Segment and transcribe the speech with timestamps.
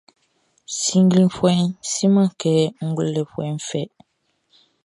[0.79, 2.53] Sinnglinfuɛʼn siman kɛ
[2.87, 3.81] ngwlɛlɛfuɛʼn fɛ.